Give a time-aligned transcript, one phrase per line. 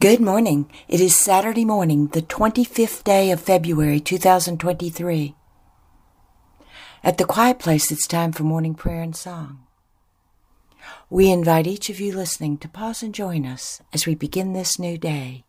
[0.00, 0.70] Good morning.
[0.86, 5.34] It is Saturday morning, the 25th day of February 2023.
[7.02, 9.66] At the quiet place, it's time for morning prayer and song.
[11.10, 14.78] We invite each of you listening to pause and join us as we begin this
[14.78, 15.44] new day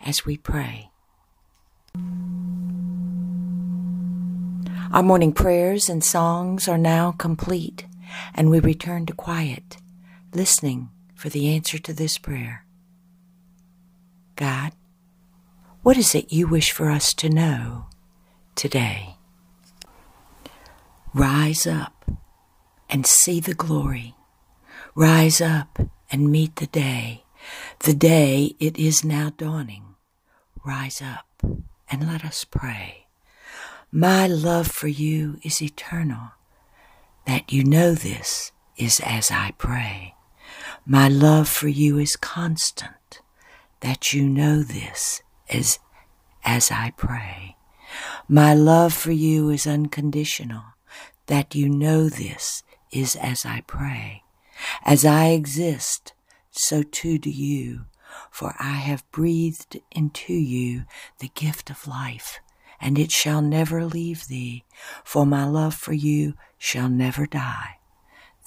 [0.00, 0.88] as we pray.
[4.94, 7.84] Our morning prayers and songs are now complete,
[8.34, 9.76] and we return to quiet,
[10.32, 12.64] listening for the answer to this prayer.
[14.40, 14.72] God,
[15.82, 17.88] what is it you wish for us to know
[18.54, 19.16] today?
[21.12, 22.10] Rise up
[22.88, 24.14] and see the glory.
[24.94, 25.78] Rise up
[26.10, 27.24] and meet the day.
[27.80, 29.96] The day it is now dawning.
[30.64, 31.26] Rise up
[31.90, 33.08] and let us pray.
[33.92, 36.30] My love for you is eternal.
[37.26, 40.14] That you know this is as I pray.
[40.86, 42.94] My love for you is constant
[43.80, 45.78] that you know this as,
[46.44, 47.56] as I pray.
[48.28, 50.62] My love for you is unconditional,
[51.26, 54.22] that you know this is as I pray.
[54.84, 56.12] As I exist,
[56.50, 57.86] so too do you,
[58.30, 60.84] for I have breathed into you
[61.18, 62.40] the gift of life,
[62.80, 64.64] and it shall never leave thee,
[65.04, 67.78] for my love for you shall never die.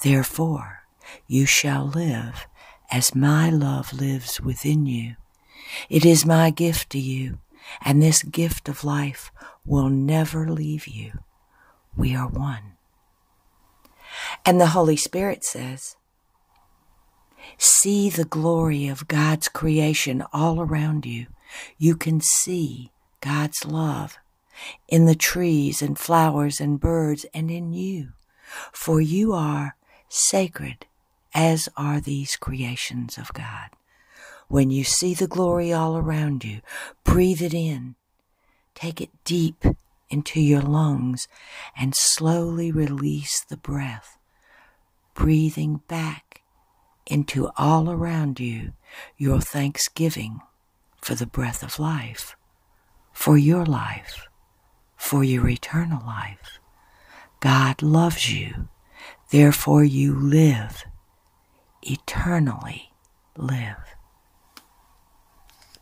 [0.03, 0.83] Therefore,
[1.27, 2.47] you shall live
[2.93, 5.15] as my love lives within you.
[5.89, 7.39] It is my gift to you,
[7.81, 9.31] and this gift of life
[9.65, 11.13] will never leave you.
[11.97, 12.73] We are one.
[14.45, 15.95] And the Holy Spirit says,
[17.57, 21.25] See the glory of God's creation all around you.
[21.79, 22.91] You can see
[23.21, 24.19] God's love
[24.87, 28.09] in the trees and flowers and birds and in you,
[28.71, 29.75] for you are
[30.09, 30.85] sacred
[31.33, 33.69] as are these creations of God.
[34.47, 36.61] When you see the glory all around you,
[37.03, 37.95] breathe it in.
[38.75, 39.63] Take it deep
[40.09, 41.27] into your lungs
[41.75, 44.17] and slowly release the breath,
[45.15, 46.43] breathing back
[47.05, 48.73] into all around you
[49.17, 50.39] your thanksgiving
[51.01, 52.35] for the breath of life,
[53.11, 54.27] for your life,
[54.95, 56.59] for your eternal life.
[57.39, 58.69] God loves you,
[59.31, 60.85] therefore you live,
[61.89, 62.91] eternally
[63.37, 63.95] live.